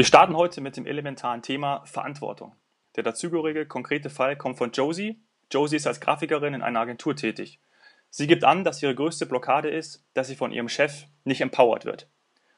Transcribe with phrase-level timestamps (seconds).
[0.00, 2.56] Wir starten heute mit dem elementaren Thema Verantwortung.
[2.96, 5.20] Der dazugehörige konkrete Fall kommt von Josie.
[5.52, 7.60] Josie ist als Grafikerin in einer Agentur tätig.
[8.08, 11.84] Sie gibt an, dass ihre größte Blockade ist, dass sie von ihrem Chef nicht empowered
[11.84, 12.08] wird.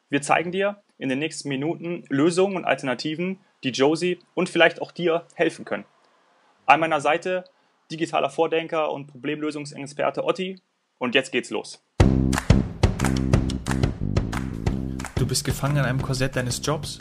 [0.08, 4.92] Wir zeigen dir in den nächsten Minuten Lösungen und Alternativen, die Josie und vielleicht auch
[4.92, 5.84] dir helfen können.
[6.66, 7.42] An meiner Seite
[7.90, 10.60] digitaler Vordenker und Problemlösungsexperte Otti.
[10.98, 11.82] Und jetzt geht's los.
[15.16, 17.00] Du bist gefangen in einem Korsett deines Jobs.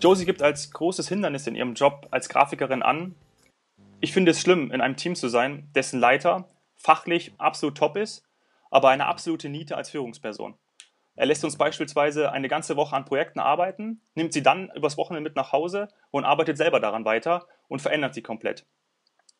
[0.00, 3.14] Josie gibt als großes Hindernis in ihrem Job als Grafikerin an,
[4.00, 8.24] ich finde es schlimm, in einem Team zu sein, dessen Leiter fachlich absolut top ist,
[8.70, 10.54] aber eine absolute Niete als Führungsperson.
[11.16, 15.28] Er lässt uns beispielsweise eine ganze Woche an Projekten arbeiten, nimmt sie dann übers Wochenende
[15.28, 18.64] mit nach Hause und arbeitet selber daran weiter und verändert sie komplett.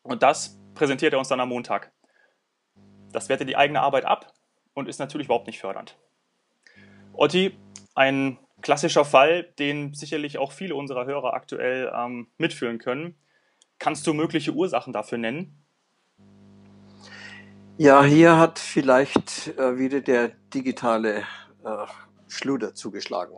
[0.03, 1.91] Und das präsentiert er uns dann am Montag.
[3.11, 4.31] Das wertet die eigene Arbeit ab
[4.75, 5.97] und ist natürlich überhaupt nicht fördernd.
[7.13, 7.57] Otti,
[7.95, 13.15] ein klassischer Fall, den sicherlich auch viele unserer Hörer aktuell ähm, mitführen können.
[13.79, 15.57] Kannst du mögliche Ursachen dafür nennen?
[17.77, 21.23] Ja, hier hat vielleicht äh, wieder der digitale
[21.63, 21.85] äh,
[22.27, 23.37] Schluder zugeschlagen.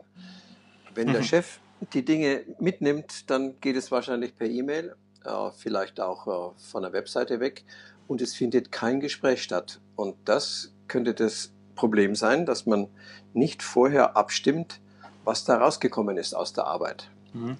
[0.94, 1.24] Wenn der mhm.
[1.24, 1.60] Chef
[1.92, 6.92] die Dinge mitnimmt, dann geht es wahrscheinlich per E-Mail, äh, vielleicht auch äh, von der
[6.92, 7.64] Webseite weg
[8.06, 9.80] und es findet kein Gespräch statt.
[9.96, 12.88] Und das könnte das Problem sein, dass man
[13.32, 14.80] nicht vorher abstimmt,
[15.24, 17.10] was da rausgekommen ist aus der Arbeit.
[17.32, 17.56] Mhm.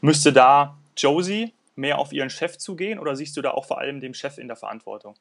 [0.00, 4.00] Müsste da Josie mehr auf Ihren Chef zugehen oder siehst du da auch vor allem
[4.00, 5.14] dem Chef in der Verantwortung?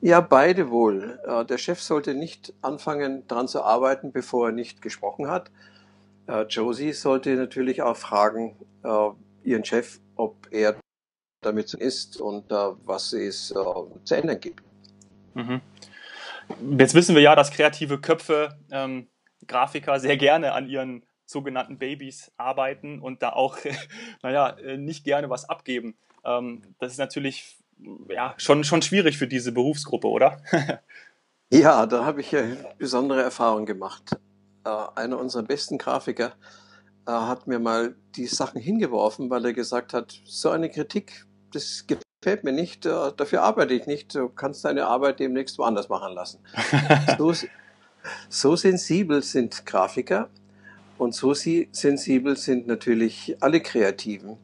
[0.00, 1.20] Ja, beide wohl.
[1.26, 5.50] Äh, der Chef sollte nicht anfangen, daran zu arbeiten, bevor er nicht gesprochen hat.
[6.26, 9.08] Äh, Josie sollte natürlich auch fragen, äh,
[9.44, 10.76] ihren Chef, ob er
[11.40, 14.62] damit ist und was es zu ändern gibt.
[15.34, 15.60] Mhm.
[16.78, 19.08] Jetzt wissen wir ja, dass kreative Köpfe, ähm,
[19.48, 23.58] Grafiker sehr gerne an ihren sogenannten Babys arbeiten und da auch,
[24.22, 25.96] naja, nicht gerne was abgeben.
[26.24, 27.56] Ähm, das ist natürlich
[28.08, 30.40] ja, schon, schon schwierig für diese Berufsgruppe, oder?
[31.52, 32.42] ja, da habe ich ja
[32.78, 34.16] besondere Erfahrungen gemacht.
[34.64, 36.34] Äh, einer unserer besten Grafiker
[37.06, 41.86] äh, hat mir mal die Sachen hingeworfen, weil er gesagt hat, so eine Kritik, das
[41.86, 46.14] gefällt mir nicht, äh, dafür arbeite ich nicht, du kannst deine Arbeit demnächst woanders machen
[46.14, 46.40] lassen.
[47.18, 47.32] so,
[48.28, 50.30] so sensibel sind Grafiker
[51.02, 54.38] und so sensibel sind natürlich alle Kreativen.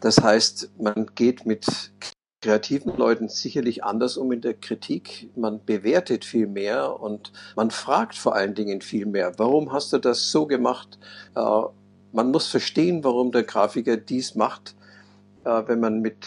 [0.00, 1.92] Das heißt, man geht mit
[2.40, 5.30] kreativen Leuten sicherlich anders um in der Kritik.
[5.36, 9.38] Man bewertet viel mehr und man fragt vor allen Dingen viel mehr.
[9.38, 10.98] Warum hast du das so gemacht?
[11.36, 11.40] Äh,
[12.12, 14.74] man muss verstehen, warum der Grafiker dies macht,
[15.44, 16.26] äh, wenn man mit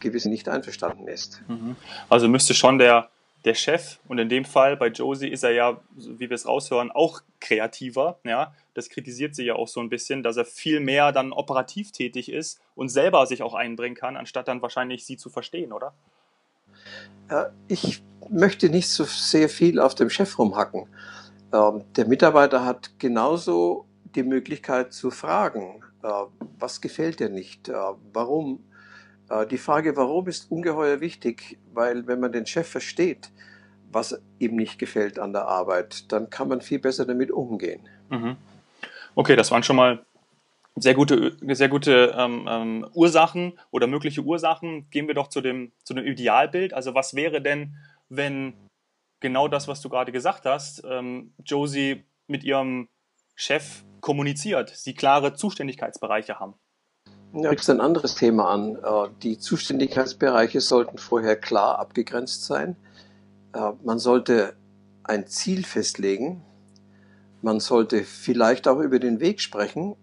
[0.00, 1.42] gewissen nicht einverstanden ist.
[1.48, 1.76] Mhm.
[2.08, 3.10] Also müsste schon der
[3.44, 6.90] der Chef, und in dem Fall bei Josie ist er ja, wie wir es raushören,
[6.90, 8.18] auch kreativer.
[8.24, 8.54] Ja?
[8.72, 12.30] Das kritisiert sie ja auch so ein bisschen, dass er viel mehr dann operativ tätig
[12.30, 15.92] ist und selber sich auch einbringen kann, anstatt dann wahrscheinlich sie zu verstehen, oder?
[17.68, 20.86] Ich möchte nicht so sehr viel auf dem Chef rumhacken.
[21.52, 26.08] Ähm, der Mitarbeiter hat genauso die Möglichkeit zu fragen, äh,
[26.58, 27.74] was gefällt dir nicht, äh,
[28.12, 28.64] warum
[29.28, 33.30] äh, die Frage, warum, ist ungeheuer wichtig, weil wenn man den Chef versteht,
[33.90, 37.80] was ihm nicht gefällt an der Arbeit, dann kann man viel besser damit umgehen.
[38.10, 38.36] Mhm.
[39.14, 40.04] Okay, das waren schon mal
[40.76, 44.90] sehr gute, sehr gute ähm, ähm, Ursachen oder mögliche Ursachen.
[44.90, 46.74] Gehen wir doch zu dem, zu dem Idealbild.
[46.74, 47.76] Also was wäre denn,
[48.08, 48.54] wenn
[49.20, 52.88] genau das, was du gerade gesagt hast, ähm, Josie mit ihrem
[53.36, 56.54] Chef kommuniziert, sie klare Zuständigkeitsbereiche haben?
[57.36, 58.76] Ja, kriegst ein anderes Thema an.
[58.76, 62.76] Äh, die Zuständigkeitsbereiche sollten vorher klar abgegrenzt sein.
[63.52, 64.54] Äh, man sollte
[65.02, 66.42] ein Ziel festlegen.
[67.42, 69.96] Man sollte vielleicht auch über den Weg sprechen.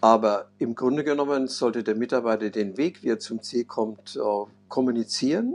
[0.00, 4.50] Aber im Grunde genommen sollte der Mitarbeiter den Weg, wie er zum Ziel kommt, äh,
[4.68, 5.54] kommunizieren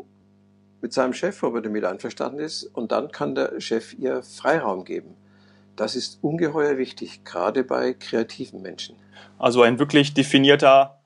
[0.82, 2.64] mit seinem Chef, ob er damit einverstanden ist.
[2.64, 5.16] Und dann kann der Chef ihr Freiraum geben.
[5.80, 8.98] Das ist ungeheuer wichtig, gerade bei kreativen Menschen.
[9.38, 11.02] Also ein wirklich definierter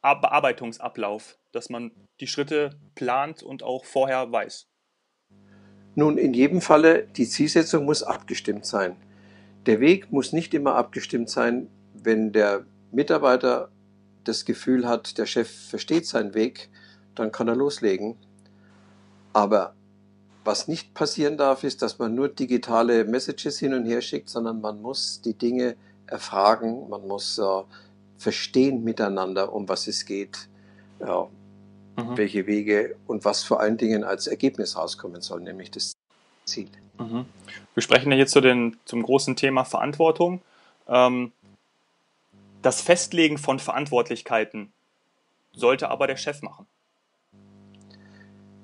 [0.00, 1.90] Bearbeitungsablauf, dass man
[2.20, 4.68] die Schritte plant und auch vorher weiß.
[5.96, 8.94] Nun, in jedem Falle, die Zielsetzung muss abgestimmt sein.
[9.66, 13.72] Der Weg muss nicht immer abgestimmt sein, wenn der Mitarbeiter
[14.22, 16.70] das Gefühl hat, der Chef versteht seinen Weg,
[17.16, 18.16] dann kann er loslegen.
[19.32, 19.74] Aber
[20.44, 24.60] was nicht passieren darf, ist, dass man nur digitale Messages hin und her schickt, sondern
[24.60, 27.62] man muss die Dinge erfragen, man muss äh,
[28.18, 30.48] verstehen miteinander, um was es geht,
[31.00, 31.28] ja,
[31.96, 32.16] mhm.
[32.16, 35.92] welche Wege und was vor allen Dingen als Ergebnis rauskommen soll, nämlich das
[36.44, 36.68] Ziel.
[36.98, 37.26] Mhm.
[37.74, 40.42] Wir sprechen ja jetzt zu den, zum großen Thema Verantwortung.
[40.88, 41.32] Ähm,
[42.62, 44.72] das Festlegen von Verantwortlichkeiten
[45.52, 46.66] sollte aber der Chef machen.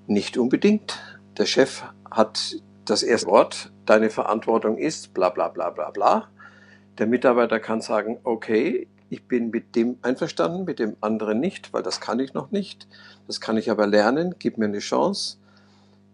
[0.06, 0.98] Nicht unbedingt.
[1.38, 6.28] Der Chef hat das erste Wort, deine Verantwortung ist bla bla bla bla bla.
[6.98, 11.82] Der Mitarbeiter kann sagen, okay, ich bin mit dem einverstanden, mit dem anderen nicht, weil
[11.82, 12.88] das kann ich noch nicht.
[13.26, 15.38] Das kann ich aber lernen, gib mir eine Chance.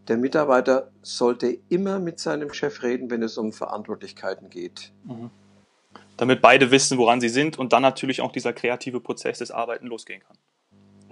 [0.08, 4.92] Der Mitarbeiter sollte immer mit seinem Chef reden, wenn es um Verantwortlichkeiten geht.
[5.04, 5.30] Mhm.
[6.18, 9.86] Damit beide wissen, woran sie sind und dann natürlich auch dieser kreative Prozess des Arbeiten
[9.86, 10.36] losgehen kann.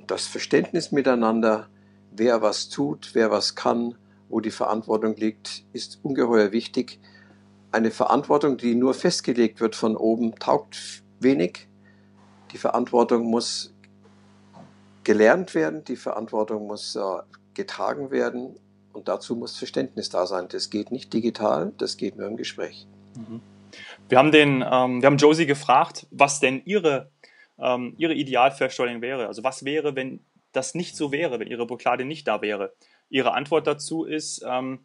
[0.06, 1.68] Das Verständnis miteinander,
[2.12, 3.96] wer was tut, wer was kann,
[4.32, 6.98] wo die Verantwortung liegt, ist ungeheuer wichtig.
[7.70, 11.68] Eine Verantwortung, die nur festgelegt wird von oben, taugt wenig.
[12.52, 13.74] Die Verantwortung muss
[15.04, 17.00] gelernt werden, die Verantwortung muss äh,
[17.54, 18.56] getragen werden
[18.94, 20.48] und dazu muss Verständnis da sein.
[20.48, 22.86] Das geht nicht digital, das geht nur im Gespräch.
[23.16, 23.40] Mhm.
[24.08, 27.10] Wir haben, den, ähm, wir haben Josie gefragt, was denn ihre,
[27.58, 29.26] ähm, ihre Idealvorstellung wäre.
[29.26, 32.74] Also was wäre, wenn das nicht so wäre, wenn ihre Blockade nicht da wäre.
[33.12, 34.80] Ihre Antwort dazu ist, ähm,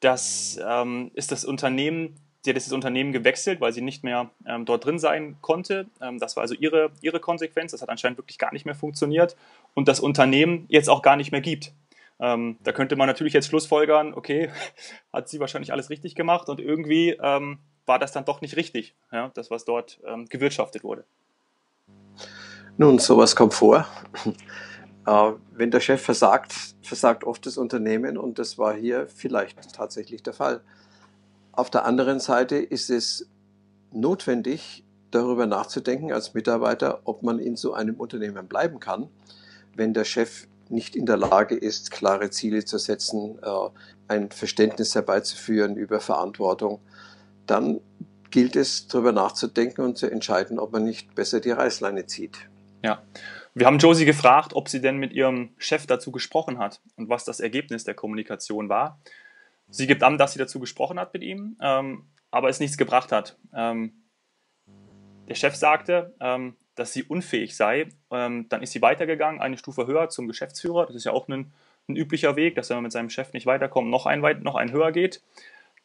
[0.00, 4.64] dass ähm, ist das Unternehmen, sie hat das Unternehmen gewechselt, weil sie nicht mehr ähm,
[4.64, 5.86] dort drin sein konnte.
[6.00, 7.72] Ähm, das war also ihre, ihre Konsequenz.
[7.72, 9.36] Das hat anscheinend wirklich gar nicht mehr funktioniert
[9.74, 11.72] und das Unternehmen jetzt auch gar nicht mehr gibt.
[12.20, 14.50] Ähm, da könnte man natürlich jetzt schlussfolgern, okay,
[15.12, 18.94] hat sie wahrscheinlich alles richtig gemacht und irgendwie ähm, war das dann doch nicht richtig,
[19.12, 21.04] ja, das, was dort ähm, gewirtschaftet wurde.
[22.78, 23.86] Nun, sowas kommt vor.
[25.06, 30.22] Äh, wenn der Chef versagt, versagt oft das Unternehmen und das war hier vielleicht tatsächlich
[30.22, 30.60] der Fall.
[31.52, 33.28] Auf der anderen Seite ist es
[33.92, 39.08] notwendig, darüber nachzudenken als Mitarbeiter, ob man in so einem Unternehmen bleiben kann,
[39.74, 43.68] wenn der Chef nicht in der Lage ist, klare Ziele zu setzen, äh,
[44.08, 46.80] ein Verständnis herbeizuführen über Verantwortung,
[47.46, 47.80] dann
[48.30, 52.36] gilt es, darüber nachzudenken und zu entscheiden, ob man nicht besser die Reißleine zieht.
[52.82, 53.00] Ja.
[53.58, 57.24] Wir haben Josie gefragt, ob sie denn mit ihrem Chef dazu gesprochen hat und was
[57.24, 59.00] das Ergebnis der Kommunikation war.
[59.70, 63.12] Sie gibt an, dass sie dazu gesprochen hat mit ihm, ähm, aber es nichts gebracht
[63.12, 63.38] hat.
[63.54, 63.94] Ähm,
[65.26, 67.88] der Chef sagte, ähm, dass sie unfähig sei.
[68.10, 70.84] Ähm, dann ist sie weitergegangen, eine Stufe höher zum Geschäftsführer.
[70.84, 71.50] Das ist ja auch ein,
[71.88, 74.70] ein üblicher Weg, dass wenn man mit seinem Chef nicht weiterkommt, noch ein, noch ein
[74.70, 75.22] höher geht.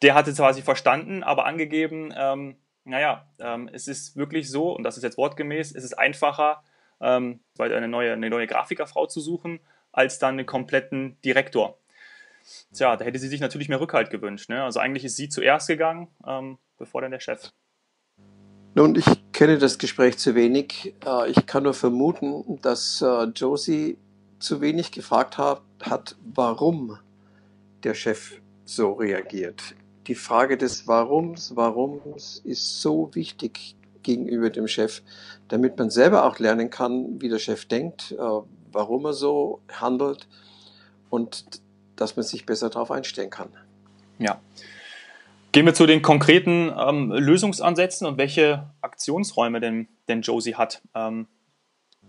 [0.01, 4.83] Der hatte zwar sie verstanden, aber angegeben, ähm, naja, ähm, es ist wirklich so, und
[4.83, 6.61] das ist jetzt wortgemäß, es ist einfacher,
[7.01, 9.59] ähm, eine neue, eine neue Grafikerfrau zu suchen,
[9.91, 11.77] als dann einen kompletten Direktor.
[12.73, 14.49] Tja, da hätte sie sich natürlich mehr Rückhalt gewünscht.
[14.49, 14.63] Ne?
[14.63, 17.51] Also eigentlich ist sie zuerst gegangen, ähm, bevor dann der Chef.
[18.73, 20.95] Nun, ich kenne das Gespräch zu wenig.
[21.05, 23.97] Äh, ich kann nur vermuten, dass äh, Josie
[24.39, 26.97] zu wenig gefragt hat, warum
[27.83, 29.75] der Chef so reagiert.
[30.07, 35.01] Die Frage des Warums, Warums ist so wichtig gegenüber dem Chef,
[35.47, 38.41] damit man selber auch lernen kann, wie der Chef denkt, äh,
[38.71, 40.27] warum er so handelt
[41.09, 41.61] und
[41.95, 43.49] dass man sich besser darauf einstellen kann.
[44.17, 44.41] Ja.
[45.51, 50.81] Gehen wir zu den konkreten ähm, Lösungsansätzen und welche Aktionsräume denn, denn Josie hat.
[50.95, 51.27] Ähm,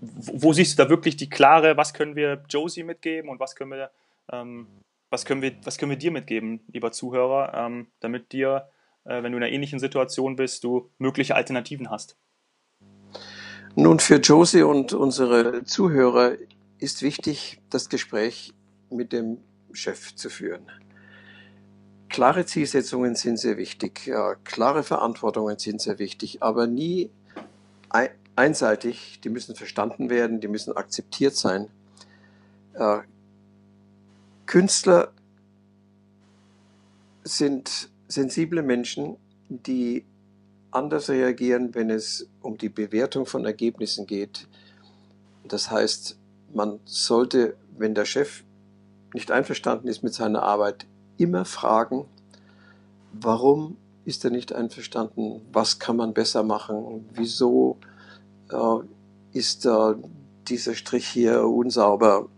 [0.00, 3.56] wo, wo, siehst du da wirklich die klare, was können wir Josie mitgeben und was
[3.56, 3.90] können wir,
[4.30, 4.68] ähm,
[5.10, 8.68] was können wir, was können wir dir mitgeben, lieber Zuhörer, ähm, damit dir,
[9.04, 12.16] äh, wenn du in einer ähnlichen Situation bist, du mögliche Alternativen hast?
[13.74, 16.36] Nun, für Josie und unsere Zuhörer
[16.78, 18.52] ist wichtig, das Gespräch
[18.90, 19.38] mit dem
[19.72, 20.70] Chef zu führen.
[22.10, 27.10] Klare Zielsetzungen sind sehr wichtig, ja, klare Verantwortungen sind sehr wichtig, aber nie
[28.36, 29.20] einseitig.
[29.22, 31.68] Die müssen verstanden werden, die müssen akzeptiert sein.
[32.74, 32.98] Äh,
[34.46, 35.12] Künstler
[37.24, 39.16] sind sensible Menschen,
[39.48, 40.04] die
[40.70, 44.48] anders reagieren, wenn es um die Bewertung von Ergebnissen geht.
[45.46, 46.18] Das heißt,
[46.52, 48.44] man sollte, wenn der Chef
[49.14, 52.06] nicht einverstanden ist mit seiner Arbeit, immer fragen,
[53.12, 57.78] warum ist er nicht einverstanden, was kann man besser machen, wieso
[58.50, 59.94] äh, ist äh,
[60.48, 62.28] dieser Strich hier unsauber.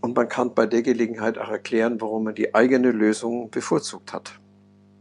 [0.00, 4.40] Und man kann bei der Gelegenheit auch erklären, warum man die eigene Lösung bevorzugt hat.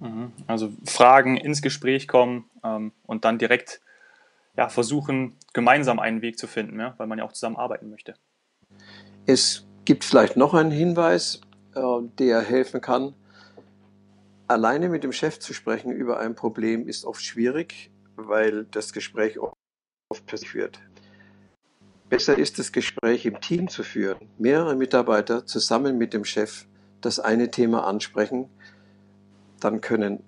[0.02, 0.34] Mhm.
[0.48, 3.82] Also Fragen ins Gespräch kommen ähm, und dann direkt
[4.58, 8.16] ja, versuchen, gemeinsam einen Weg zu finden, ja, weil man ja auch zusammen arbeiten möchte.
[9.26, 11.40] Es gibt vielleicht noch einen Hinweis,
[11.76, 11.82] äh,
[12.18, 13.14] der helfen kann.
[14.48, 19.40] Alleine mit dem Chef zu sprechen über ein Problem ist oft schwierig, weil das Gespräch
[19.40, 20.80] oft persönlich wird.
[22.10, 24.18] Besser ist das Gespräch im Team zu führen.
[24.38, 26.66] Mehrere Mitarbeiter zusammen mit dem Chef
[27.00, 28.50] das eine Thema ansprechen.
[29.62, 30.22] Dann können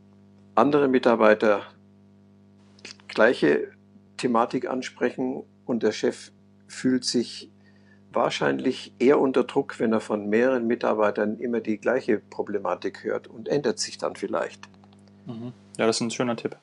[0.55, 1.63] andere Mitarbeiter
[3.09, 3.71] gleiche
[4.15, 6.31] Thematik ansprechen und der Chef
[6.67, 7.51] fühlt sich
[8.11, 13.49] wahrscheinlich eher unter Druck, wenn er von mehreren Mitarbeitern immer die gleiche Problematik hört und
[13.49, 14.69] ändert sich dann vielleicht.
[15.25, 15.53] Mhm.
[15.77, 16.55] Ja, das ist ein schöner Tipp.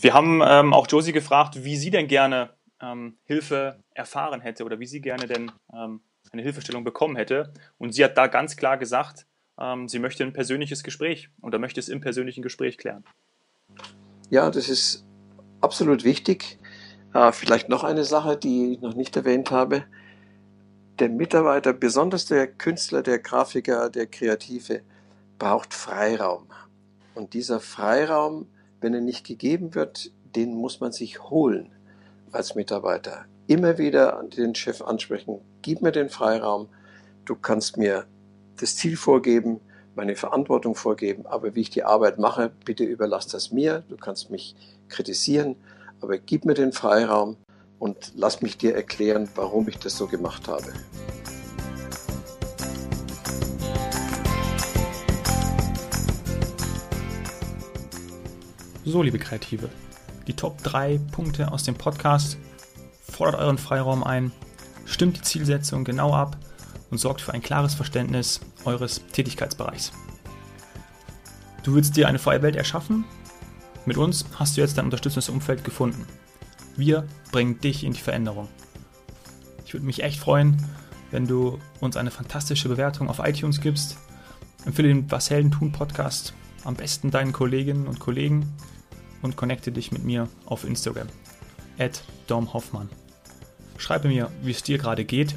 [0.00, 4.78] Wir haben ähm, auch Josie gefragt, wie sie denn gerne ähm, Hilfe erfahren hätte oder
[4.78, 6.00] wie sie gerne denn ähm,
[6.32, 7.52] eine Hilfestellung bekommen hätte.
[7.78, 9.26] Und sie hat da ganz klar gesagt,
[9.60, 13.04] ähm, sie möchte ein persönliches Gespräch oder möchte es im persönlichen Gespräch klären.
[14.30, 15.04] Ja, das ist
[15.60, 16.58] absolut wichtig.
[17.14, 19.84] Äh, vielleicht noch eine Sache, die ich noch nicht erwähnt habe.
[20.98, 24.82] Der Mitarbeiter, besonders der Künstler, der Grafiker, der Kreative,
[25.38, 26.46] braucht Freiraum.
[27.14, 28.48] Und dieser Freiraum,
[28.80, 31.72] wenn er nicht gegeben wird, den muss man sich holen
[32.32, 33.24] als Mitarbeiter.
[33.46, 36.68] Immer wieder den Chef ansprechen, gib mir den Freiraum,
[37.24, 38.06] du kannst mir
[38.58, 39.60] das Ziel vorgeben,
[39.94, 44.30] meine Verantwortung vorgeben, aber wie ich die Arbeit mache, bitte überlass das mir, du kannst
[44.30, 44.54] mich
[44.88, 45.56] kritisieren,
[46.00, 47.36] aber gib mir den Freiraum
[47.78, 50.72] und lass mich dir erklären, warum ich das so gemacht habe.
[58.84, 59.68] So, liebe Kreative,
[60.26, 62.38] die Top 3 Punkte aus dem Podcast.
[63.02, 64.32] Fordert euren Freiraum ein,
[64.86, 66.38] stimmt die Zielsetzung genau ab
[66.90, 69.92] und sorgt für ein klares Verständnis eures Tätigkeitsbereichs.
[71.62, 73.04] Du willst dir eine freie Welt erschaffen
[73.88, 76.04] mit uns hast du jetzt dein unterstützendes Umfeld gefunden.
[76.76, 78.46] Wir bringen dich in die Veränderung.
[79.64, 80.62] Ich würde mich echt freuen,
[81.10, 83.96] wenn du uns eine fantastische Bewertung auf iTunes gibst.
[84.66, 88.52] Empfehle den Was Helden tun Podcast am besten deinen Kolleginnen und Kollegen
[89.22, 91.08] und connecte dich mit mir auf Instagram.
[92.26, 92.90] Dom Hoffmann.
[93.78, 95.34] Schreibe mir, wie es dir gerade geht.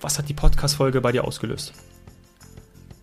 [0.00, 1.74] Was hat die Podcast-Folge bei dir ausgelöst?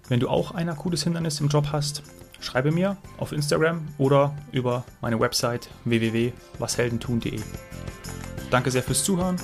[0.07, 2.01] Wenn du auch ein akutes Hindernis im Job hast,
[2.39, 7.39] schreibe mir auf Instagram oder über meine Website www.washeldentun.de.
[8.49, 9.35] Danke sehr fürs Zuhören.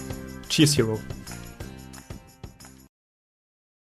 [0.49, 0.99] Cheers, Hero!